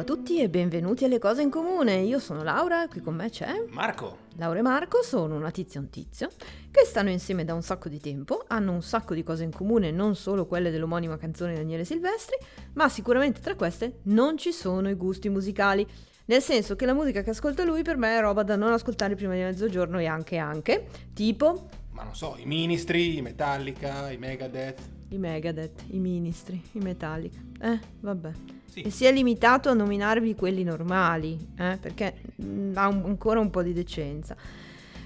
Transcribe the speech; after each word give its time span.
a 0.00 0.04
tutti 0.04 0.40
e 0.40 0.48
benvenuti 0.48 1.04
alle 1.04 1.18
cose 1.18 1.42
in 1.42 1.50
comune. 1.50 1.96
Io 1.96 2.18
sono 2.18 2.42
Laura, 2.42 2.88
qui 2.88 3.02
con 3.02 3.14
me 3.14 3.28
c'è 3.28 3.66
Marco. 3.68 4.28
Laura 4.36 4.58
e 4.58 4.62
Marco 4.62 5.02
sono 5.02 5.36
una 5.36 5.50
tizia 5.50 5.78
e 5.78 5.82
un 5.82 5.90
tizio 5.90 6.30
che 6.70 6.86
stanno 6.86 7.10
insieme 7.10 7.44
da 7.44 7.52
un 7.52 7.60
sacco 7.60 7.90
di 7.90 8.00
tempo, 8.00 8.44
hanno 8.46 8.72
un 8.72 8.80
sacco 8.80 9.12
di 9.12 9.22
cose 9.22 9.44
in 9.44 9.52
comune, 9.52 9.90
non 9.90 10.16
solo 10.16 10.46
quelle 10.46 10.70
dell'omonima 10.70 11.18
canzone 11.18 11.52
di 11.52 11.58
Daniele 11.58 11.84
Silvestri, 11.84 12.36
ma 12.72 12.88
sicuramente 12.88 13.40
tra 13.40 13.54
queste 13.54 13.98
non 14.04 14.38
ci 14.38 14.52
sono 14.52 14.88
i 14.88 14.94
gusti 14.94 15.28
musicali. 15.28 15.86
Nel 16.24 16.40
senso 16.40 16.76
che 16.76 16.86
la 16.86 16.94
musica 16.94 17.20
che 17.20 17.30
ascolta 17.30 17.62
lui 17.64 17.82
per 17.82 17.98
me 17.98 18.16
è 18.16 18.20
roba 18.20 18.42
da 18.42 18.56
non 18.56 18.72
ascoltare 18.72 19.16
prima 19.16 19.34
di 19.34 19.40
mezzogiorno 19.40 19.98
e 19.98 20.06
anche 20.06 20.38
anche, 20.38 20.86
tipo 21.12 21.68
Ma 21.90 22.04
non 22.04 22.14
so, 22.14 22.36
i 22.38 22.46
Ministri, 22.46 23.18
i 23.18 23.20
Metallica, 23.20 24.10
i 24.10 24.16
Megadeth. 24.16 24.98
I 25.10 25.18
Megadeth, 25.18 25.84
i 25.90 25.98
Ministri, 25.98 26.60
i 26.72 26.78
Metallica. 26.78 27.38
Eh, 27.60 27.78
vabbè. 28.00 28.30
Sì. 28.64 28.82
E 28.82 28.90
si 28.90 29.04
è 29.04 29.12
limitato 29.12 29.68
a 29.68 29.74
nominarvi 29.74 30.34
quelli 30.34 30.62
normali, 30.62 31.36
eh, 31.58 31.76
perché 31.80 32.14
mm, 32.42 32.76
ha 32.76 32.88
un- 32.88 33.02
ancora 33.04 33.40
un 33.40 33.50
po' 33.50 33.62
di 33.62 33.72
decenza. 33.72 34.36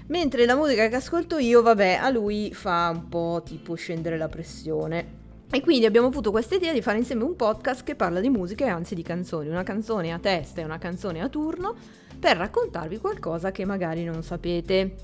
Mentre 0.07 0.45
la 0.45 0.55
musica 0.55 0.87
che 0.87 0.95
ascolto 0.95 1.39
io, 1.39 1.63
vabbè, 1.63 1.97
a 1.99 2.09
lui 2.09 2.53
fa 2.53 2.91
un 2.93 3.09
po' 3.09 3.41
tipo 3.43 3.73
scendere 3.73 4.17
la 4.17 4.29
pressione. 4.29 5.23
E 5.49 5.61
quindi 5.61 5.85
abbiamo 5.85 6.07
avuto 6.07 6.29
questa 6.29 6.55
idea 6.55 6.73
di 6.73 6.81
fare 6.81 6.97
insieme 6.99 7.23
un 7.23 7.35
podcast 7.35 7.83
che 7.83 7.95
parla 7.95 8.19
di 8.19 8.29
musica 8.29 8.65
e 8.65 8.69
anzi 8.69 8.93
di 8.93 9.01
canzoni, 9.03 9.47
una 9.49 9.63
canzone 9.63 10.11
a 10.11 10.19
testa 10.19 10.61
e 10.61 10.63
una 10.63 10.77
canzone 10.77 11.21
a 11.21 11.29
turno, 11.29 11.75
per 12.19 12.37
raccontarvi 12.37 12.97
qualcosa 12.99 13.51
che 13.51 13.65
magari 13.65 14.03
non 14.03 14.21
sapete. 14.21 14.95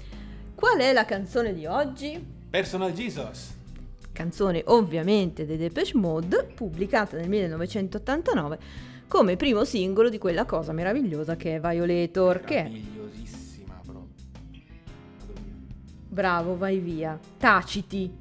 Qual 0.53 0.77
è 0.77 0.93
la 0.93 1.05
canzone 1.05 1.53
di 1.55 1.65
oggi? 1.65 2.23
Personal 2.49 2.91
Jesus. 2.93 3.59
Canzone 4.11 4.63
ovviamente 4.65 5.45
dei 5.45 5.57
Depeche 5.57 5.97
Mode, 5.97 6.51
pubblicata 6.55 7.17
nel 7.17 7.29
1989 7.29 8.59
come 9.07 9.35
primo 9.35 9.65
singolo 9.65 10.07
di 10.07 10.17
quella 10.17 10.45
cosa 10.45 10.71
meravigliosa 10.71 11.35
che 11.35 11.55
è 11.55 11.59
Violator, 11.59 12.39
che 12.39 12.57
è 12.57 12.71
bravo, 16.11 16.57
vai 16.57 16.79
via, 16.79 17.19
taciti. 17.37 18.19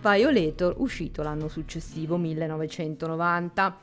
Violator, 0.00 0.74
uscito 0.78 1.22
l'anno 1.22 1.48
successivo, 1.48 2.16
1990. 2.16 3.78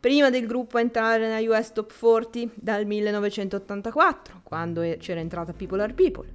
Prima 0.00 0.30
del 0.30 0.46
gruppo 0.46 0.78
entrare 0.78 1.28
nella 1.28 1.56
US 1.56 1.72
Top 1.72 1.92
40 1.96 2.54
dal 2.54 2.84
1984, 2.84 4.40
quando 4.42 4.82
c'era 4.98 5.20
entrata 5.20 5.52
People 5.52 5.82
Are 5.82 5.92
People. 5.92 6.26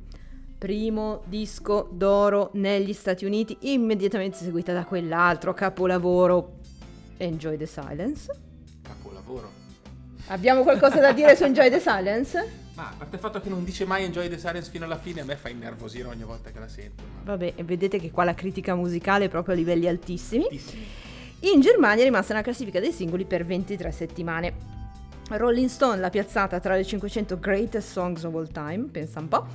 Primo 0.60 1.22
disco 1.26 1.88
d'oro 1.90 2.50
negli 2.56 2.92
Stati 2.92 3.24
Uniti, 3.24 3.58
immediatamente 3.62 4.36
seguita 4.40 4.74
da 4.74 4.84
quell'altro 4.84 5.54
capolavoro, 5.54 6.58
Enjoy 7.16 7.56
the 7.56 7.66
Silence. 7.66 8.30
Capolavoro. 8.82 9.50
Abbiamo 10.28 10.64
qualcosa 10.64 11.00
da 11.00 11.14
dire 11.14 11.38
su 11.38 11.46
Enjoy 11.46 11.70
the 11.70 11.80
Silence? 11.80 12.52
Ma 12.76 12.90
a 12.90 12.94
parte 12.98 13.16
il 13.16 13.22
fatto 13.22 13.40
che 13.40 13.48
non 13.48 13.64
dice 13.64 13.86
mai 13.86 14.04
Enjoy 14.04 14.28
the 14.28 14.38
Silence 14.38 14.70
fino 14.70 14.84
alla 14.84 14.98
fine, 14.98 15.22
a 15.22 15.24
me 15.24 15.38
fa 15.38 15.48
innervosire 15.48 16.10
ogni 16.10 16.24
volta 16.24 16.52
che 16.52 16.60
la 16.60 16.68
sento. 16.68 17.04
ma- 17.04 17.32
Vabbè, 17.32 17.54
e 17.56 17.64
vedete 17.64 17.98
che 17.98 18.12
qua 18.12 18.26
la 18.26 18.34
critica 18.34 18.76
musicale 18.76 19.26
è 19.26 19.30
proprio 19.30 19.54
a 19.54 19.58
livelli 19.58 19.88
altissimi. 19.88 20.44
Tantissimi. 20.44 20.86
In 21.54 21.62
Germania 21.62 22.02
è 22.02 22.06
rimasta 22.06 22.34
nella 22.34 22.44
classifica 22.44 22.82
dei 22.82 22.92
singoli 22.92 23.24
per 23.24 23.46
23 23.46 23.92
settimane. 23.94 24.54
Rolling 25.30 25.70
Stone 25.70 26.02
l'ha 26.02 26.10
piazzata 26.10 26.60
tra 26.60 26.76
le 26.76 26.84
500 26.84 27.40
greatest 27.40 27.92
songs 27.92 28.24
of 28.26 28.34
all 28.36 28.52
time, 28.52 28.90
pensa 28.92 29.20
un 29.20 29.28
po', 29.30 29.46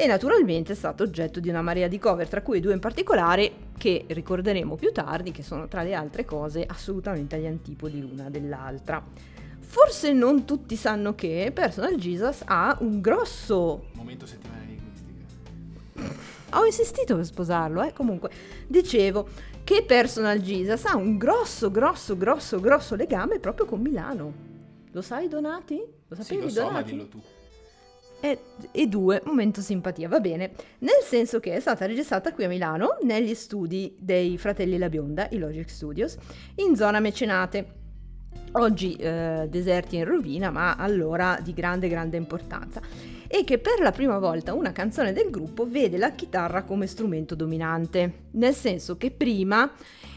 e 0.00 0.06
naturalmente 0.06 0.72
è 0.72 0.74
stato 0.74 1.02
oggetto 1.02 1.40
di 1.40 1.50
una 1.50 1.60
marea 1.60 1.86
di 1.86 1.98
cover, 1.98 2.26
tra 2.26 2.40
cui 2.40 2.58
due 2.60 2.72
in 2.72 2.78
particolare 2.78 3.52
che 3.76 4.06
ricorderemo 4.06 4.74
più 4.76 4.92
tardi, 4.92 5.30
che 5.30 5.42
sono 5.42 5.68
tra 5.68 5.82
le 5.82 5.92
altre 5.92 6.24
cose 6.24 6.64
assolutamente 6.66 7.36
agli 7.36 7.44
antipodi 7.44 8.00
l'una 8.00 8.30
dell'altra. 8.30 9.04
Forse 9.58 10.14
non 10.14 10.46
tutti 10.46 10.74
sanno 10.76 11.14
che 11.14 11.50
Personal 11.54 11.96
Jesus 11.96 12.40
ha 12.46 12.78
un 12.80 13.02
grosso 13.02 13.88
Momento 13.92 14.24
settimana 14.24 14.62
enigmistica. 14.62 16.56
ho 16.58 16.64
insistito 16.64 17.14
per 17.16 17.26
sposarlo, 17.26 17.82
eh. 17.82 17.92
Comunque, 17.92 18.30
dicevo 18.66 19.28
che 19.62 19.84
Personal 19.86 20.40
Jesus 20.40 20.86
ha 20.86 20.96
un 20.96 21.18
grosso, 21.18 21.70
grosso, 21.70 22.16
grosso, 22.16 22.58
grosso 22.58 22.94
legame 22.94 23.38
proprio 23.38 23.66
con 23.66 23.82
Milano. 23.82 24.32
Lo 24.92 25.02
sai, 25.02 25.28
Donati? 25.28 25.76
Lo 26.08 26.16
Sì, 26.16 26.22
sapevi, 26.22 26.44
lo 26.44 26.48
so, 26.48 26.62
ma 26.62 26.68
Donati? 26.68 26.90
dillo 26.90 27.06
tu. 27.06 27.22
E, 28.20 28.38
e 28.70 28.86
due, 28.86 29.22
momento 29.24 29.60
simpatia, 29.60 30.08
va 30.08 30.20
bene. 30.20 30.52
Nel 30.80 31.02
senso 31.02 31.40
che 31.40 31.54
è 31.54 31.60
stata 31.60 31.86
registrata 31.86 32.32
qui 32.32 32.44
a 32.44 32.48
Milano, 32.48 32.98
negli 33.02 33.34
studi 33.34 33.96
dei 33.98 34.36
fratelli 34.36 34.76
La 34.76 34.88
Bionda, 34.88 35.26
i 35.30 35.38
Logic 35.38 35.68
Studios, 35.68 36.16
in 36.56 36.76
zona 36.76 37.00
Mecenate. 37.00 37.78
Oggi 38.52 38.94
eh, 38.96 39.46
deserti 39.48 39.96
in 39.96 40.04
rovina, 40.04 40.50
ma 40.50 40.76
allora 40.76 41.38
di 41.42 41.54
grande, 41.54 41.88
grande 41.88 42.16
importanza. 42.16 42.80
E 43.32 43.44
che 43.44 43.58
per 43.58 43.78
la 43.78 43.92
prima 43.92 44.18
volta 44.18 44.54
una 44.54 44.72
canzone 44.72 45.12
del 45.12 45.30
gruppo 45.30 45.64
vede 45.64 45.98
la 45.98 46.10
chitarra 46.10 46.64
come 46.64 46.88
strumento 46.88 47.36
dominante. 47.36 48.24
Nel 48.32 48.52
senso 48.52 48.96
che 48.96 49.12
prima 49.12 49.70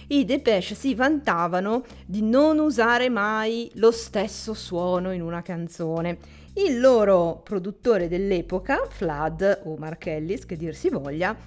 i 0.07 0.25
Depeche 0.25 0.73
si 0.73 0.95
vantavano 0.95 1.83
di 2.07 2.23
non 2.23 2.57
usare 2.57 3.09
mai 3.09 3.69
lo 3.75 3.91
stesso 3.91 4.55
suono 4.55 5.11
in 5.11 5.21
una 5.21 5.43
canzone. 5.43 6.17
Il 6.53 6.79
loro 6.79 7.39
produttore 7.43 8.07
dell'epoca, 8.07 8.87
Flood 8.89 9.61
o 9.65 9.75
Mark 9.77 10.07
Ellis, 10.07 10.47
che 10.47 10.57
dir 10.57 10.73
si 10.73 10.89
voglia, 10.89 11.37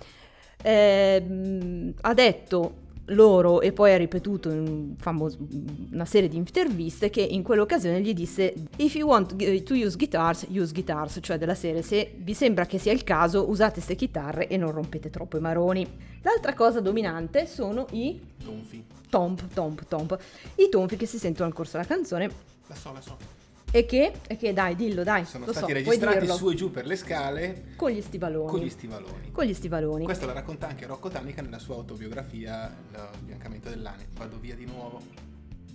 ehm, 0.63 1.95
ha 2.01 2.15
detto 2.15 2.75
loro 3.11 3.61
e 3.61 3.73
poi 3.73 3.93
ha 3.93 3.97
ripetuto 3.97 4.51
in 4.51 4.95
famos- 4.99 5.37
una 5.93 6.05
serie 6.05 6.29
di 6.29 6.37
interviste 6.37 7.09
che 7.11 7.21
in 7.21 7.43
quell'occasione 7.43 8.01
gli 8.01 8.13
disse 8.13 8.53
if 8.77 8.95
you 8.97 9.09
want 9.09 9.37
g- 9.37 9.63
to 9.63 9.75
use 9.75 9.97
guitars, 9.97 10.47
use 10.51 10.73
guitars, 10.73 11.19
cioè 11.23 11.39
della 11.39 11.55
serie 11.55 11.83
se 11.83 12.15
vi 12.17 12.35
sembra 12.35 12.67
che 12.67 12.79
sia 12.79 12.93
il 12.93 13.05
caso 13.05 13.49
usate 13.49 13.75
queste 13.75 13.95
chitarre 13.95 14.49
e 14.49 14.57
non 14.57 14.73
rompete 14.73 15.11
troppo 15.11 15.37
i 15.37 15.41
maroni. 15.41 15.87
L'altra 16.23 16.55
cosa 16.55 16.81
dominante 16.81 17.47
sono 17.47 17.87
i 17.93 18.21
Tonfi. 18.43 18.85
tomp, 19.09 19.47
tomp, 19.55 19.87
tomp, 19.87 20.19
i 20.57 20.69
tonfi 20.69 20.97
che 20.97 21.07
si 21.07 21.19
sentono 21.19 21.47
nel 21.47 21.55
corso 21.57 21.77
della 21.77 21.89
canzone 21.89 22.31
La 22.67 22.75
so, 22.75 22.93
la 22.93 23.01
so. 23.01 23.17
E 23.77 23.85
che, 23.85 24.11
e 24.27 24.37
che 24.39 24.55
dai, 24.55 24.75
dillo, 24.75 25.03
dai, 25.03 25.27
Sono 25.27 25.45
lo 25.45 25.53
stati 25.53 25.73
so, 25.73 25.75
registrati 25.75 26.27
su 26.29 26.49
e 26.49 26.55
giù 26.55 26.71
per 26.71 26.87
le 26.87 26.97
scale 26.97 27.65
con 27.77 27.91
gli 27.91 28.01
stivaloni. 28.01 28.49
con 28.49 28.61
gli 28.61 28.71
stivaloni. 28.71 29.31
Con 29.31 29.45
gli 29.45 29.53
stivaloni. 29.53 30.05
Questo 30.05 30.25
la 30.25 30.33
racconta 30.33 30.67
anche 30.67 30.87
Rocco 30.87 31.11
Tanica 31.11 31.43
nella 31.43 31.59
sua 31.59 31.75
autobiografia, 31.75 32.75
Il 32.93 33.25
biancamento 33.25 33.69
dell'ane. 33.69 34.07
Vado 34.17 34.39
via 34.41 34.55
di 34.55 34.65
nuovo. 34.65 35.26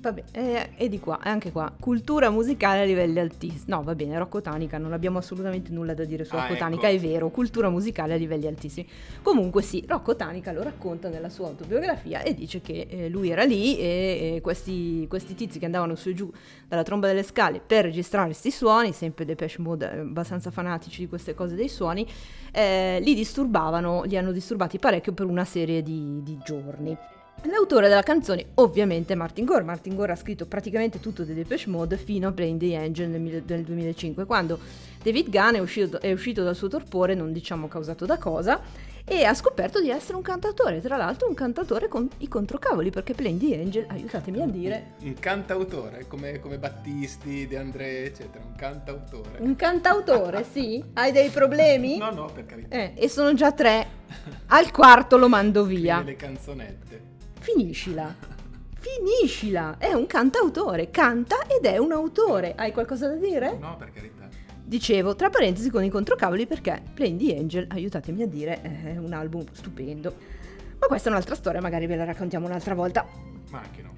Vabbè, 0.02 0.24
eh, 0.32 0.70
e 0.78 0.90
di 0.90 1.00
qua, 1.00 1.20
e 1.24 1.30
anche 1.30 1.52
qua, 1.52 1.72
cultura 1.80 2.32
musicale 2.32 2.82
a 2.82 2.86
livelli 2.86 3.20
altissimi. 3.20 3.66
No, 3.68 3.84
va 3.84 3.94
bene, 3.94 4.18
Rocco 4.18 4.42
Tanica, 4.42 4.80
non 4.80 4.94
abbiamo 4.94 5.20
assolutamente 5.20 5.72
nulla 5.72 5.94
da 5.94 6.06
dire 6.06 6.26
su 6.26 6.34
Ah, 6.34 6.40
Rocco 6.40 6.54
ecco. 6.54 6.64
Tanica, 6.64 6.88
è 6.88 6.98
vero, 6.98 7.30
cultura 7.30 7.70
musicale 7.70 8.16
a 8.16 8.18
livelli 8.18 8.48
altissimi. 8.48 8.88
Comunque 9.22 9.62
sì, 9.62 9.86
Rocco 9.88 10.16
Tanica 10.16 10.54
lo 10.54 10.64
racconta 10.64 11.08
nella 11.08 11.30
sua 11.30 11.50
autobiografia 11.50 12.24
e 12.24 12.34
dice 12.34 12.62
che 12.62 12.88
eh, 12.90 13.10
lui 13.10 13.30
era 13.30 13.44
lì 13.44 13.78
e, 13.78 14.34
e 14.38 14.42
questi, 14.42 15.06
questi 15.08 15.36
tizi 15.36 15.60
che 15.60 15.66
andavano 15.66 15.94
su 15.94 16.10
e 16.10 16.14
giù 16.16 16.32
dalla 16.68 16.82
tromba 16.82 17.06
delle 17.06 17.22
scale 17.22 17.62
per 17.64 17.86
registrare 17.86 18.26
questi 18.26 18.50
suoni, 18.50 18.94
sempre 18.94 19.24
Depeche 19.24 19.62
Mode 19.62 19.92
eh, 19.92 20.00
abbastanza 20.00 20.50
fanatici 20.50 21.02
di 21.02 21.08
queste 21.08 21.36
cose 21.36 21.54
dei 21.54 21.70
suoni, 21.70 22.08
eh, 22.52 23.00
li 23.04 23.14
disturbavano, 23.14 24.02
li 24.06 24.18
hanno 24.18 24.32
disturbati 24.32 24.80
parecchio 24.80 25.14
per 25.14 25.28
una 25.28 25.46
serie 25.46 25.84
di, 25.84 26.24
di 26.24 26.40
giorni. 26.44 26.98
L'autore 27.46 27.88
della 27.90 28.04
canzone 28.04 28.46
ovviamente 28.56 29.14
è 29.14 29.16
Martin 29.16 29.46
Gore. 29.46 29.64
Martin 29.64 29.96
Gore 29.96 30.12
ha 30.12 30.16
scritto 30.16 30.46
praticamente 30.46 31.00
tutto 31.00 31.24
di 31.24 31.34
Depeche 31.34 31.70
Mode 31.70 31.98
fino 31.98 32.28
a 32.28 32.32
Playing 32.32 32.60
the 32.60 32.76
Angel 32.76 33.10
nel, 33.10 33.20
mille- 33.20 33.44
nel 33.46 33.64
2005, 33.64 34.26
quando 34.26 34.60
David 35.02 35.30
Gunn 35.30 35.56
è 35.56 35.60
uscito, 35.60 36.00
è 36.00 36.12
uscito 36.12 36.44
dal 36.44 36.56
suo 36.56 36.68
torpore, 36.68 37.16
non 37.16 37.34
diciamo 37.34 37.68
causato 37.68 38.06
da 38.06 38.20
cosa, 38.20 38.62
e 39.04 39.24
ha 39.24 39.34
scoperto 39.34 39.82
di 39.82 39.90
essere 39.90 40.16
un 40.18 40.22
cantatore, 40.22 40.82
tra 40.82 40.98
l'altro 40.98 41.28
un 41.28 41.34
cantatore 41.34 41.88
con 41.88 42.08
i 42.20 42.28
controcavoli, 42.28 42.92
perché 42.92 43.16
Playing 43.16 43.40
the 43.40 43.60
Angel, 43.60 43.86
aiutatemi 43.90 44.42
a 44.42 44.46
dire, 44.46 44.94
Un 45.00 45.16
cantautore, 45.16 46.06
come, 46.08 46.40
come 46.40 46.60
Battisti, 46.60 47.48
De 47.48 47.58
André, 47.58 48.06
eccetera. 48.06 48.44
Un 48.46 48.56
cantautore. 48.56 49.40
un 49.40 49.56
cantautore, 49.56 50.46
sì? 50.50 50.84
Hai 50.94 51.12
dei 51.12 51.30
problemi? 51.30 51.98
No, 51.98 52.12
no, 52.12 52.30
per 52.32 52.46
carità. 52.46 52.76
Eh, 52.76 52.94
e 52.96 53.10
sono 53.10 53.34
già 53.34 53.52
tre. 53.52 54.00
Al 54.48 54.70
quarto 54.72 55.18
lo 55.18 55.28
mando 55.28 55.64
via. 55.64 55.96
Scrive 55.96 56.12
le 56.12 56.16
canzonette. 56.18 57.11
Finiscila. 57.42 58.16
Finiscila. 58.78 59.78
È 59.80 59.92
un 59.94 60.06
cantautore. 60.06 60.92
Canta 60.92 61.48
ed 61.48 61.66
è 61.66 61.78
un 61.78 61.92
autore. 61.92 62.54
Hai 62.56 62.72
qualcosa 62.72 63.08
da 63.08 63.16
dire? 63.16 63.58
No, 63.60 63.76
per 63.78 63.92
carità. 63.92 64.30
Dicevo, 64.64 65.16
tra 65.16 65.32
parentesi 65.32 65.72
con 65.72 65.84
i 65.84 65.90
controcavoli 65.90 66.46
perché 66.46 66.84
Playing 66.94 67.20
the 67.20 67.36
Angel, 67.36 67.68
aiutatemi 67.72 68.22
a 68.22 68.28
dire, 68.28 68.62
è 68.62 68.96
un 68.98 69.12
album 69.14 69.44
stupendo. 69.52 70.16
Ma 70.80 70.86
questa 70.86 71.10
è 71.10 71.12
un'altra 71.12 71.34
storia, 71.34 71.62
magari 71.62 71.88
ve 71.88 71.96
la 71.96 72.06
raccontiamo 72.06 72.46
un'altra 72.46 72.76
volta. 72.76 73.08
Ma 73.50 73.60
anche 73.60 73.82
no. 73.82 73.94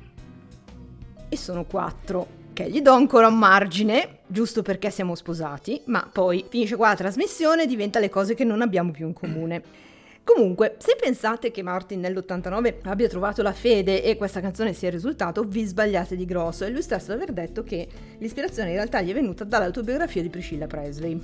E 1.28 1.36
sono 1.36 1.66
quattro 1.66 2.42
che 2.54 2.69
gli 2.69 2.81
do 2.81 2.94
ancora 2.94 3.28
un 3.28 3.38
margine, 3.38 4.19
giusto 4.25 4.62
perché 4.62 4.90
siamo 4.90 5.16
sposati, 5.16 5.81
ma 5.88 6.07
poi 6.10 6.45
finisce 6.48 6.78
qua 6.78 6.90
la 6.90 6.95
trasmissione 6.95 7.63
e 7.63 7.68
diventa 7.68 8.00
le 8.00 8.10
cose 8.10 8.36
che 8.36 8.45
non 8.45 8.62
abbiamo 8.62 8.92
più 8.92 9.06
in 9.06 9.13
comune. 9.13 9.92
Comunque, 10.23 10.77
se 10.79 10.95
pensate 10.97 11.51
che 11.51 11.61
Martin 11.61 11.99
nell'89 11.99 12.75
abbia 12.83 13.09
trovato 13.09 13.41
la 13.41 13.51
fede 13.51 14.01
e 14.01 14.15
questa 14.15 14.39
canzone 14.39 14.73
sia 14.73 14.87
il 14.87 14.93
risultato, 14.93 15.43
vi 15.43 15.65
sbagliate 15.65 16.15
di 16.15 16.25
grosso. 16.25 16.63
È 16.63 16.69
lui 16.69 16.81
stesso 16.81 17.11
ad 17.11 17.17
aver 17.17 17.33
detto 17.33 17.61
che 17.63 17.87
l'ispirazione 18.19 18.69
in 18.69 18.75
realtà 18.75 19.01
gli 19.01 19.11
è 19.11 19.13
venuta 19.13 19.43
dall'autobiografia 19.43 20.21
di 20.21 20.29
Priscilla 20.29 20.65
Presley. 20.65 21.19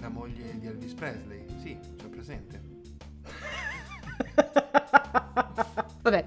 La 0.00 0.08
moglie 0.08 0.58
di 0.58 0.66
Elvis 0.66 0.94
Presley, 0.94 1.44
sì, 1.62 1.78
c'ho 2.02 2.08
presente. 2.08 2.60
Vabbè, 6.02 6.24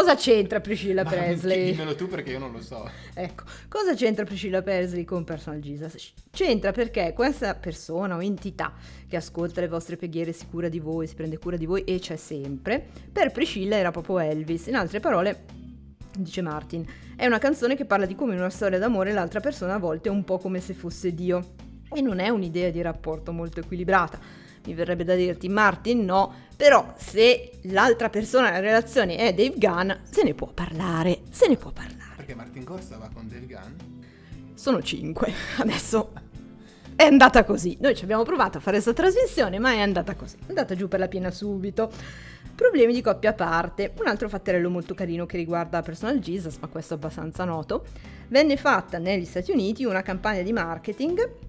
cosa 0.00 0.14
c'entra 0.14 0.60
Priscilla 0.60 1.02
Ma 1.04 1.10
Presley? 1.10 1.72
Dimmelo 1.72 1.94
tu 1.94 2.08
perché 2.08 2.30
io 2.30 2.38
non 2.38 2.52
lo 2.52 2.62
so. 2.62 2.88
Ecco, 3.12 3.44
cosa 3.68 3.94
c'entra 3.94 4.24
Priscilla 4.24 4.62
Presley 4.62 5.04
con 5.04 5.24
Personal 5.24 5.60
Jesus? 5.60 6.12
C'entra 6.30 6.72
perché 6.72 7.12
questa 7.14 7.54
persona 7.54 8.16
o 8.16 8.22
entità 8.22 8.72
che 9.06 9.16
ascolta 9.16 9.60
le 9.60 9.68
vostre 9.68 9.96
preghiere 9.96 10.32
si 10.32 10.46
cura 10.46 10.68
di 10.68 10.78
voi, 10.78 11.06
si 11.06 11.14
prende 11.14 11.38
cura 11.38 11.56
di 11.56 11.66
voi 11.66 11.84
e 11.84 11.98
c'è 11.98 12.16
sempre, 12.16 12.84
per 13.12 13.30
Priscilla 13.30 13.76
era 13.76 13.90
proprio 13.90 14.18
Elvis. 14.20 14.66
In 14.66 14.76
altre 14.76 15.00
parole, 15.00 15.44
dice 16.16 16.40
Martin, 16.40 16.84
è 17.16 17.26
una 17.26 17.38
canzone 17.38 17.76
che 17.76 17.84
parla 17.84 18.06
di 18.06 18.14
come 18.14 18.32
in 18.32 18.38
una 18.38 18.50
storia 18.50 18.78
d'amore 18.78 19.12
l'altra 19.12 19.40
persona 19.40 19.74
a 19.74 19.78
volte 19.78 20.08
è 20.08 20.12
un 20.12 20.24
po' 20.24 20.38
come 20.38 20.60
se 20.60 20.72
fosse 20.72 21.14
Dio. 21.14 21.68
E 21.92 22.00
non 22.00 22.20
è 22.20 22.28
un'idea 22.28 22.70
di 22.70 22.80
rapporto 22.82 23.32
molto 23.32 23.58
equilibrata 23.60 24.39
mi 24.64 24.74
verrebbe 24.74 25.04
da 25.04 25.14
dirti 25.14 25.48
Martin 25.48 26.04
no, 26.04 26.32
però 26.56 26.94
se 26.96 27.52
l'altra 27.62 28.10
persona 28.10 28.50
nella 28.50 28.60
relazione 28.60 29.16
è 29.16 29.32
Dave 29.32 29.54
Gunn, 29.56 29.90
se 30.02 30.22
ne 30.22 30.34
può 30.34 30.48
parlare, 30.48 31.22
se 31.30 31.48
ne 31.48 31.56
può 31.56 31.70
parlare. 31.70 32.16
Perché 32.16 32.34
Martin 32.34 32.64
Gore 32.64 32.82
stava 32.82 33.08
con 33.12 33.26
Dave 33.28 33.46
Gunn? 33.46 34.52
Sono 34.54 34.82
cinque, 34.82 35.32
adesso 35.58 36.12
è 36.94 37.04
andata 37.04 37.44
così. 37.44 37.78
Noi 37.80 37.94
ci 37.94 38.04
abbiamo 38.04 38.24
provato 38.24 38.58
a 38.58 38.60
fare 38.60 38.80
questa 38.82 38.92
trasmissione, 38.92 39.58
ma 39.58 39.72
è 39.72 39.80
andata 39.80 40.14
così, 40.14 40.36
è 40.36 40.48
andata 40.48 40.74
giù 40.74 40.86
per 40.86 41.00
la 41.00 41.08
piena 41.08 41.30
subito. 41.30 41.90
Problemi 42.54 42.92
di 42.92 43.00
coppia 43.00 43.30
a 43.30 43.32
parte. 43.32 43.94
Un 43.98 44.06
altro 44.06 44.28
fatterello 44.28 44.68
molto 44.68 44.92
carino 44.92 45.24
che 45.24 45.38
riguarda 45.38 45.80
Personal 45.80 46.18
Jesus, 46.18 46.58
ma 46.58 46.66
questo 46.66 46.92
è 46.92 46.96
abbastanza 46.98 47.44
noto. 47.44 47.86
Venne 48.28 48.58
fatta 48.58 48.98
negli 48.98 49.24
Stati 49.24 49.50
Uniti 49.50 49.84
una 49.84 50.02
campagna 50.02 50.42
di 50.42 50.52
marketing 50.52 51.48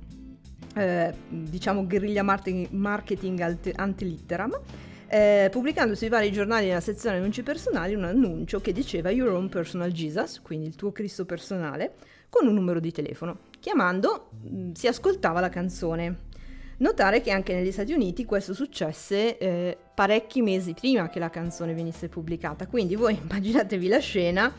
eh, 0.76 1.14
diciamo 1.28 1.86
guerriglia 1.86 2.24
marketing 2.24 3.58
antilitteram, 3.76 4.60
eh, 5.08 5.50
pubblicando 5.52 5.94
sui 5.96 6.08
vari 6.08 6.32
giornali 6.32 6.68
nella 6.68 6.80
sezione 6.80 7.18
annunci 7.18 7.44
personali 7.44 7.96
un 7.96 8.06
annuncio 8.06 8.62
che 8.62 8.72
diceva 8.72 9.12
Your 9.12 9.34
own 9.34 9.50
personal 9.50 9.92
Jesus, 9.92 10.40
quindi 10.42 10.68
il 10.68 10.76
tuo 10.76 10.92
Cristo 10.92 11.26
personale, 11.26 11.96
con 12.30 12.48
un 12.48 12.54
numero 12.54 12.80
di 12.80 12.92
telefono. 12.92 13.40
Chiamando 13.60 14.30
mm, 14.50 14.72
si 14.72 14.88
ascoltava 14.88 15.42
la 15.42 15.50
canzone. 15.50 16.30
Notare 16.78 17.22
che 17.22 17.30
anche 17.30 17.54
negli 17.54 17.72
Stati 17.72 17.94
Uniti 17.94 18.26
questo 18.26 18.54
successe 18.54 19.38
eh, 19.38 19.78
parecchi 19.94 20.42
mesi 20.42 20.74
prima 20.74 21.10
che 21.10 21.20
la 21.20 21.30
canzone 21.30 21.74
venisse 21.74 22.08
pubblicata, 22.08 22.66
quindi 22.66 22.96
voi 22.96 23.20
immaginatevi 23.22 23.88
la 23.88 24.00
scena 24.00 24.52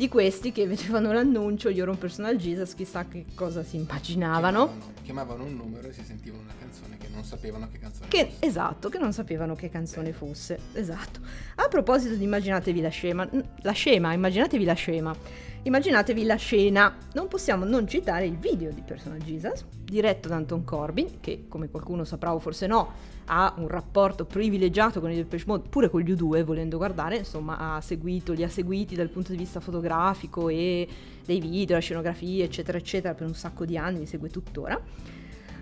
di 0.00 0.08
questi 0.08 0.50
che 0.50 0.66
vedevano 0.66 1.12
l'annuncio, 1.12 1.68
io 1.68 1.82
ero 1.82 1.90
un 1.90 1.98
personal 1.98 2.34
Jesus, 2.38 2.74
chissà 2.74 3.04
che 3.04 3.26
cosa 3.34 3.62
si 3.62 3.76
immaginavano. 3.76 4.68
Chiamavano, 4.68 4.92
chiamavano 5.02 5.44
un 5.44 5.56
numero 5.56 5.88
e 5.88 5.92
si 5.92 6.02
sentivano 6.02 6.42
una 6.42 6.54
canzone 6.58 6.96
che 6.96 7.08
non 7.12 7.22
sapevano 7.22 7.68
che 7.70 7.78
canzone 7.78 8.08
che, 8.08 8.24
fosse. 8.24 8.46
Esatto, 8.46 8.88
che 8.88 8.98
non 8.98 9.12
sapevano 9.12 9.54
che 9.54 9.68
canzone 9.68 10.14
fosse. 10.14 10.58
Esatto. 10.72 11.20
A 11.56 11.68
proposito 11.68 12.14
di 12.14 12.24
immaginatevi 12.24 12.80
la 12.80 12.88
scema, 12.88 13.28
la 13.60 13.72
scema, 13.72 14.14
immaginatevi 14.14 14.64
la 14.64 14.72
scema. 14.72 15.14
Immaginatevi 15.62 16.24
la 16.24 16.36
scena. 16.36 16.96
Non 17.12 17.28
possiamo 17.28 17.66
non 17.66 17.86
citare 17.86 18.24
il 18.24 18.38
video 18.38 18.72
di 18.72 18.80
Personal 18.80 19.18
Jesus, 19.18 19.66
diretto 19.84 20.28
da 20.28 20.36
Anton 20.36 20.64
Corbin, 20.64 21.20
che 21.20 21.44
come 21.48 21.68
qualcuno 21.68 22.04
saprà 22.04 22.32
o 22.32 22.38
forse 22.38 22.66
no, 22.66 22.92
ha 23.26 23.52
un 23.58 23.68
rapporto 23.68 24.24
privilegiato 24.24 25.00
con 25.00 25.10
i 25.10 25.16
Depeche 25.16 25.44
Mode, 25.46 25.68
pure 25.68 25.90
con 25.90 26.00
gli 26.00 26.12
U2 26.14 26.44
volendo 26.44 26.78
guardare, 26.78 27.18
insomma 27.18 27.74
ha 27.74 27.80
seguito, 27.82 28.32
li 28.32 28.42
ha 28.42 28.48
seguiti 28.48 28.94
dal 28.94 29.10
punto 29.10 29.32
di 29.32 29.36
vista 29.36 29.60
fotografico 29.60 30.48
e 30.48 30.88
dei 31.26 31.40
video, 31.40 31.76
la 31.76 31.82
scenografia 31.82 32.42
eccetera 32.42 32.78
eccetera 32.78 33.12
per 33.12 33.26
un 33.26 33.34
sacco 33.34 33.66
di 33.66 33.76
anni, 33.76 33.98
li 33.98 34.06
segue 34.06 34.30
tuttora. 34.30 34.80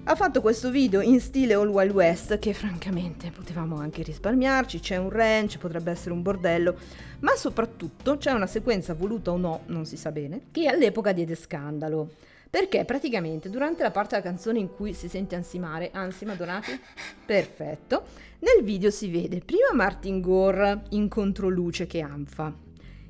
Ha 0.08 0.14
fatto 0.14 0.40
questo 0.40 0.70
video 0.70 1.02
in 1.02 1.20
stile 1.20 1.52
All 1.52 1.68
Wild 1.68 1.92
West 1.92 2.38
che 2.38 2.54
francamente 2.54 3.30
potevamo 3.30 3.76
anche 3.76 4.02
risparmiarci, 4.02 4.80
c'è 4.80 4.96
un 4.96 5.10
ranch, 5.10 5.58
potrebbe 5.58 5.90
essere 5.90 6.14
un 6.14 6.22
bordello, 6.22 6.76
ma 7.18 7.34
soprattutto 7.36 8.16
c'è 8.16 8.30
una 8.30 8.46
sequenza 8.46 8.94
voluta 8.94 9.32
o 9.32 9.36
no, 9.36 9.64
non 9.66 9.84
si 9.84 9.98
sa 9.98 10.10
bene, 10.10 10.44
che 10.50 10.66
all'epoca 10.66 11.12
diede 11.12 11.34
scandalo. 11.34 12.12
Perché 12.48 12.86
praticamente 12.86 13.50
durante 13.50 13.82
la 13.82 13.90
parte 13.90 14.16
della 14.16 14.26
canzone 14.26 14.58
in 14.58 14.74
cui 14.74 14.94
si 14.94 15.10
sente 15.10 15.34
ansimare, 15.34 15.90
ansima 15.92 16.32
Donati? 16.32 16.70
Perfetto. 17.26 18.04
Nel 18.38 18.64
video 18.64 18.90
si 18.90 19.10
vede 19.10 19.40
prima 19.40 19.74
Martin 19.74 20.22
Gore 20.22 20.84
in 20.92 21.08
controluce 21.08 21.86
che 21.86 22.00
anfa 22.00 22.50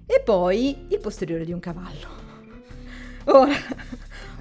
e 0.05 0.21
poi 0.25 0.87
il 0.89 0.99
posteriore 0.99 1.45
di 1.45 1.53
un 1.53 1.61
cavallo. 1.61 2.27
Ora, 3.31 3.55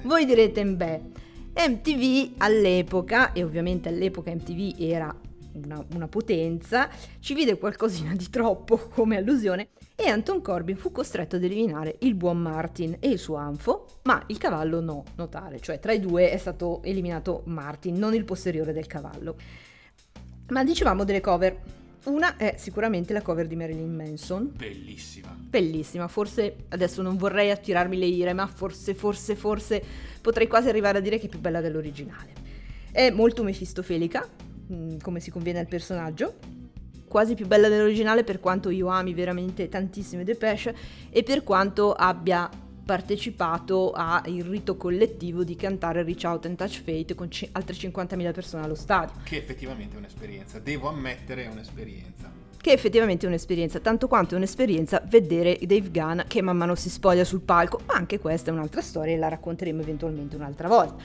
voi 0.02 0.24
direte, 0.24 0.64
beh, 0.64 1.17
MTV 1.58 2.34
all'epoca, 2.38 3.32
e 3.32 3.42
ovviamente 3.42 3.88
all'epoca 3.88 4.30
MTV 4.30 4.76
era 4.78 5.12
una, 5.54 5.84
una 5.92 6.06
potenza, 6.06 6.88
ci 7.18 7.34
vide 7.34 7.58
qualcosina 7.58 8.14
di 8.14 8.30
troppo 8.30 8.76
come 8.94 9.16
allusione 9.16 9.70
e 9.96 10.08
Anton 10.08 10.40
Corbin 10.40 10.76
fu 10.76 10.92
costretto 10.92 11.34
ad 11.34 11.42
eliminare 11.42 11.96
il 12.00 12.14
buon 12.14 12.38
Martin 12.38 12.98
e 13.00 13.08
il 13.08 13.18
suo 13.18 13.34
anfo, 13.34 13.86
ma 14.04 14.22
il 14.28 14.38
cavallo 14.38 14.80
no, 14.80 15.02
notare, 15.16 15.58
cioè 15.58 15.80
tra 15.80 15.92
i 15.92 15.98
due 15.98 16.30
è 16.30 16.36
stato 16.36 16.80
eliminato 16.84 17.42
Martin, 17.46 17.98
non 17.98 18.14
il 18.14 18.24
posteriore 18.24 18.72
del 18.72 18.86
cavallo. 18.86 19.36
Ma 20.50 20.62
dicevamo 20.62 21.02
delle 21.02 21.20
cover. 21.20 21.60
Una 22.08 22.36
è 22.36 22.54
sicuramente 22.56 23.12
la 23.12 23.20
cover 23.20 23.46
di 23.46 23.54
Marilyn 23.54 23.94
Manson. 23.94 24.50
Bellissima. 24.56 25.36
Bellissima, 25.38 26.08
forse 26.08 26.64
adesso 26.68 27.02
non 27.02 27.18
vorrei 27.18 27.50
attirarmi 27.50 27.98
le 27.98 28.06
ire, 28.06 28.32
ma 28.32 28.46
forse, 28.46 28.94
forse, 28.94 29.36
forse 29.36 29.82
potrei 30.22 30.46
quasi 30.46 30.68
arrivare 30.68 30.98
a 30.98 31.00
dire 31.02 31.18
che 31.18 31.26
è 31.26 31.28
più 31.28 31.38
bella 31.38 31.60
dell'originale. 31.60 32.32
È 32.90 33.10
molto 33.10 33.42
mefistofelica, 33.42 34.26
mm, 34.72 34.98
come 35.02 35.20
si 35.20 35.30
conviene 35.30 35.58
al 35.58 35.68
personaggio, 35.68 36.36
quasi 37.06 37.34
più 37.34 37.46
bella 37.46 37.68
dell'originale 37.68 38.24
per 38.24 38.40
quanto 38.40 38.70
io 38.70 38.88
ami 38.88 39.12
veramente 39.12 39.68
tantissimo 39.68 40.22
Depeche 40.22 40.74
e 41.10 41.22
per 41.22 41.44
quanto 41.44 41.92
abbia 41.92 42.48
partecipato 42.88 43.92
al 43.92 44.22
rito 44.22 44.78
collettivo 44.78 45.44
di 45.44 45.56
cantare 45.56 46.02
Reach 46.02 46.22
Out 46.24 46.46
and 46.46 46.56
Touch 46.56 46.82
Fate 46.82 47.14
con 47.14 47.28
c- 47.28 47.46
altre 47.52 47.74
50.000 47.74 48.32
persone 48.32 48.64
allo 48.64 48.74
stadio. 48.74 49.14
Che 49.24 49.36
effettivamente 49.36 49.96
è 49.96 49.98
un'esperienza, 49.98 50.58
devo 50.58 50.88
ammettere 50.88 51.44
è 51.44 51.48
un'esperienza. 51.48 52.32
Che 52.56 52.72
effettivamente 52.72 53.26
è 53.26 53.28
un'esperienza, 53.28 53.78
tanto 53.80 54.08
quanto 54.08 54.32
è 54.32 54.36
un'esperienza 54.38 55.02
vedere 55.04 55.58
Dave 55.60 55.90
Gunn 55.90 56.20
che 56.26 56.40
man 56.40 56.56
mano 56.56 56.74
si 56.76 56.88
spoglia 56.88 57.24
sul 57.24 57.42
palco, 57.42 57.82
ma 57.84 57.92
anche 57.92 58.18
questa 58.18 58.50
è 58.50 58.54
un'altra 58.54 58.80
storia 58.80 59.12
e 59.12 59.18
la 59.18 59.28
racconteremo 59.28 59.82
eventualmente 59.82 60.36
un'altra 60.36 60.68
volta. 60.68 61.04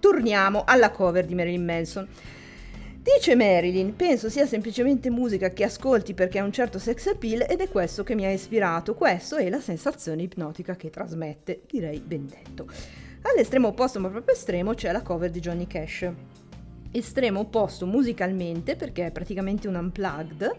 Torniamo 0.00 0.64
alla 0.64 0.90
cover 0.90 1.26
di 1.26 1.34
Marilyn 1.34 1.66
Manson. 1.66 2.08
Dice 3.18 3.36
Marilyn, 3.36 3.94
penso 3.94 4.30
sia 4.30 4.46
semplicemente 4.46 5.10
musica 5.10 5.50
che 5.50 5.64
ascolti 5.64 6.14
perché 6.14 6.38
ha 6.38 6.44
un 6.44 6.52
certo 6.52 6.78
sex 6.78 7.08
appeal 7.08 7.44
ed 7.48 7.60
è 7.60 7.68
questo 7.68 8.04
che 8.04 8.14
mi 8.14 8.24
ha 8.24 8.30
ispirato, 8.30 8.94
questo 8.94 9.36
è 9.36 9.48
la 9.50 9.60
sensazione 9.60 10.22
ipnotica 10.22 10.76
che 10.76 10.88
trasmette, 10.88 11.62
direi 11.68 12.00
ben 12.00 12.26
detto. 12.26 12.66
All'estremo 13.22 13.68
opposto, 13.68 14.00
ma 14.00 14.08
proprio 14.08 14.34
estremo, 14.34 14.72
c'è 14.74 14.90
la 14.92 15.02
cover 15.02 15.30
di 15.30 15.40
Johnny 15.40 15.66
Cash. 15.66 16.10
Estremo 16.90 17.40
opposto 17.40 17.86
musicalmente 17.86 18.76
perché 18.76 19.06
è 19.06 19.12
praticamente 19.12 19.68
un 19.68 19.74
unplugged, 19.74 20.54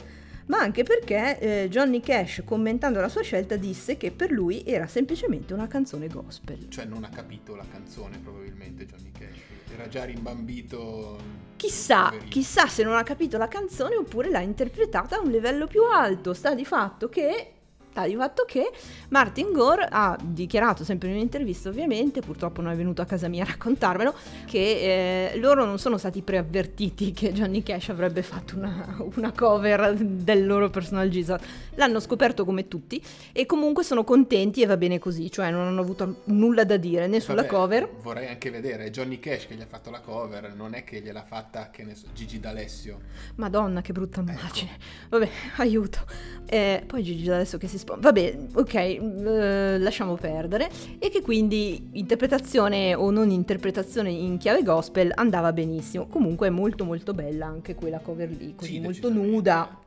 ma 0.45 0.59
anche 0.59 0.83
perché 0.83 1.39
eh, 1.39 1.69
Johnny 1.69 2.01
Cash, 2.01 2.43
commentando 2.45 3.01
la 3.01 3.09
sua 3.09 3.23
scelta, 3.23 3.55
disse 3.55 3.97
che 3.97 4.11
per 4.11 4.31
lui 4.31 4.63
era 4.65 4.87
semplicemente 4.87 5.53
una 5.53 5.67
canzone 5.67 6.07
gospel. 6.07 6.67
Cioè 6.69 6.85
non 6.85 7.03
ha 7.03 7.09
capito 7.09 7.55
la 7.55 7.65
canzone 7.69 8.19
probabilmente 8.19 8.85
Johnny 8.85 9.11
Cash, 9.11 9.39
era 9.73 9.87
già 9.87 10.03
rimbambito 10.03 11.41
Chissà, 11.55 12.11
chissà 12.27 12.67
se 12.67 12.83
non 12.83 12.97
ha 12.97 13.03
capito 13.03 13.37
la 13.37 13.47
canzone 13.47 13.95
oppure 13.95 14.29
l'ha 14.29 14.41
interpretata 14.41 15.15
a 15.15 15.21
un 15.21 15.31
livello 15.31 15.65
più 15.65 15.83
alto. 15.83 16.33
Sta 16.33 16.53
di 16.53 16.65
fatto 16.65 17.07
che 17.07 17.53
di 18.01 18.15
fatto 18.15 18.43
che 18.45 18.71
Martin 19.09 19.51
Gore 19.51 19.87
ha 19.89 20.17
dichiarato, 20.21 20.83
sempre 20.83 21.09
in 21.09 21.15
un'intervista 21.15 21.69
ovviamente, 21.69 22.21
purtroppo 22.21 22.61
non 22.61 22.71
è 22.71 22.75
venuto 22.75 23.01
a 23.01 23.05
casa 23.05 23.27
mia 23.27 23.43
a 23.43 23.47
raccontarmelo, 23.47 24.13
che 24.45 25.31
eh, 25.31 25.37
loro 25.37 25.65
non 25.65 25.77
sono 25.77 25.97
stati 25.97 26.21
preavvertiti 26.21 27.11
che 27.11 27.31
Johnny 27.31 27.61
Cash 27.61 27.89
avrebbe 27.89 28.23
fatto 28.23 28.55
una, 28.55 28.97
una, 29.15 29.31
cover 29.31 29.95
del 29.95 30.45
loro 30.45 30.69
personal 30.69 31.09
Jesus. 31.09 31.39
L'hanno 31.75 31.99
scoperto 31.99 32.45
come 32.45 32.67
tutti 32.67 33.01
e 33.31 33.45
comunque 33.45 33.83
sono 33.83 34.03
contenti 34.03 34.61
e 34.61 34.65
va 34.65 34.77
bene 34.77 34.99
così, 34.99 35.31
cioè 35.31 35.51
non 35.51 35.67
hanno 35.67 35.81
avuto 35.81 36.21
nulla 36.25 36.63
da 36.63 36.77
dire 36.77 37.07
né 37.07 37.19
sulla 37.19 37.43
Vabbè, 37.43 37.53
cover. 37.53 37.89
Vorrei 38.01 38.27
anche 38.27 38.49
vedere, 38.49 38.85
è 38.85 38.89
Johnny 38.89 39.19
Cash 39.19 39.47
che 39.47 39.55
gli 39.55 39.61
ha 39.61 39.67
fatto 39.67 39.89
la 39.89 39.99
cover, 39.99 40.53
non 40.55 40.73
è 40.73 40.83
che 40.83 41.01
gliel'ha 41.01 41.23
fatta, 41.23 41.69
che 41.69 41.83
ne 41.83 41.95
so, 41.95 42.07
Gigi 42.13 42.39
D'Alessio. 42.39 42.99
Madonna 43.35 43.81
che 43.81 43.91
brutta 43.91 44.21
ecco. 44.21 44.31
immagine. 44.31 44.71
Ecco. 44.71 44.83
Vabbè, 45.09 45.29
aiuto. 45.57 45.99
Eh, 46.45 46.83
poi 46.85 47.03
Gigi 47.03 47.25
D'Alessio 47.25 47.57
che 47.57 47.67
si 47.67 47.77
Bond. 47.83 48.01
Vabbè, 48.01 48.37
ok, 48.53 48.73
eh, 48.73 49.77
lasciamo 49.79 50.15
perdere. 50.15 50.69
E 50.99 51.09
che 51.09 51.21
quindi 51.21 51.89
interpretazione 51.93 52.93
o 52.93 53.09
non 53.11 53.29
interpretazione 53.29 54.09
in 54.09 54.37
chiave 54.37 54.63
gospel 54.63 55.11
andava 55.15 55.53
benissimo. 55.53 56.07
Comunque 56.07 56.47
è 56.47 56.49
molto 56.49 56.83
molto 56.85 57.13
bella 57.13 57.45
anche 57.45 57.75
quella 57.75 57.99
cover 57.99 58.29
lì, 58.29 58.53
così 58.55 58.73
Sì, 58.73 58.79
molto 58.79 59.09
nuda. 59.11 59.81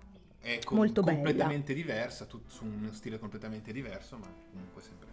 È 0.47 0.61
com- 0.65 0.77
molto 0.77 1.03
bella. 1.03 1.17
completamente 1.17 1.75
diversa, 1.75 2.25
tut- 2.25 2.49
su 2.49 2.65
uno 2.65 2.93
stile 2.93 3.19
completamente 3.19 3.73
diverso, 3.73 4.17
ma 4.17 4.29
comunque 4.53 4.81
sempre... 4.81 5.05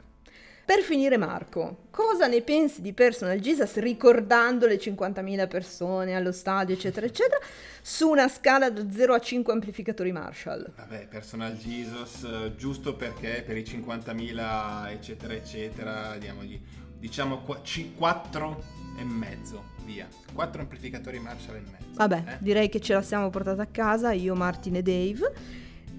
Per 0.65 0.79
finire 0.79 1.17
Marco, 1.17 1.87
cosa 1.89 2.27
ne 2.27 2.41
pensi 2.41 2.81
di 2.81 2.93
Personal 2.93 3.37
Jesus 3.39 3.75
ricordando 3.79 4.65
le 4.65 4.75
50.000 4.77 5.47
persone 5.49 6.15
allo 6.15 6.31
stadio 6.31 6.75
eccetera 6.75 7.03
eccetera 7.07 7.39
su 7.81 8.07
una 8.07 8.29
scala 8.29 8.69
da 8.69 8.89
0 8.89 9.13
a 9.13 9.19
5 9.19 9.51
amplificatori 9.51 10.11
Marshall? 10.13 10.71
Vabbè, 10.75 11.07
Personal 11.07 11.57
Jesus, 11.57 12.25
giusto 12.55 12.95
perché 12.95 13.43
per 13.45 13.57
i 13.57 13.63
50.000 13.63 14.89
eccetera 14.91 15.33
eccetera, 15.33 16.15
diamogli, 16.17 16.61
diciamo 16.97 17.41
4 17.41 18.82
e 18.97 19.03
mezzo, 19.03 19.63
via. 19.85 20.07
4 20.33 20.61
amplificatori 20.61 21.19
Marshall 21.19 21.55
e 21.55 21.59
mezzo. 21.59 21.85
Vabbè, 21.95 22.23
eh? 22.25 22.37
direi 22.39 22.69
che 22.69 22.79
ce 22.79 22.93
la 22.93 23.01
siamo 23.01 23.29
portata 23.29 23.61
a 23.61 23.67
casa, 23.67 24.11
io, 24.11 24.35
Martin 24.35 24.75
e 24.75 24.81
Dave. 24.81 25.33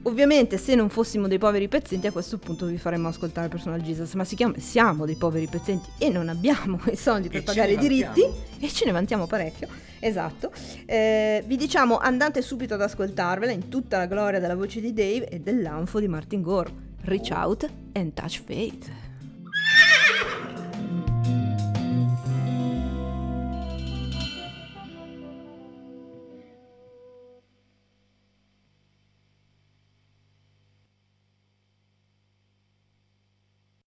Ovviamente 0.06 0.58
se 0.58 0.74
non 0.74 0.90
fossimo 0.90 1.28
dei 1.28 1.38
poveri 1.38 1.66
pezzenti 1.66 2.06
a 2.06 2.12
questo 2.12 2.36
punto 2.36 2.66
vi 2.66 2.76
faremmo 2.76 3.08
ascoltare 3.08 3.48
Personal 3.48 3.80
Jesus, 3.80 4.12
ma 4.14 4.24
si 4.24 4.36
chiama, 4.36 4.58
siamo 4.58 5.06
dei 5.06 5.14
poveri 5.14 5.46
pezzenti 5.46 5.88
e 5.96 6.10
non 6.10 6.28
abbiamo 6.28 6.78
i 6.92 6.96
soldi 6.96 7.28
per 7.30 7.40
E 7.40 7.42
pagare 7.42 7.72
i 7.72 7.78
diritti 7.78 8.22
e 8.60 8.68
ce 8.68 8.84
ne 8.84 8.92
vantiamo 8.92 9.26
parecchio, 9.26 9.66
esatto. 10.00 10.52
Eh, 10.84 11.42
vi 11.46 11.56
diciamo 11.56 11.96
andate 11.96 12.42
subito 12.42 12.74
ad 12.74 12.82
ascoltarvela 12.82 13.50
in 13.50 13.68
tutta 13.68 13.96
la 13.96 14.04
gloria 14.04 14.40
della 14.40 14.54
voce 14.56 14.82
di 14.82 14.92
Dave 14.92 15.26
e 15.28 15.40
dell'anfo 15.40 15.98
di 16.00 16.08
Martin 16.08 16.42
Gore. 16.42 16.70
Reach 17.04 17.30
Oh. 17.30 17.36
out 17.36 17.70
and 17.94 18.12
touch 18.12 18.42
faith. 18.44 18.90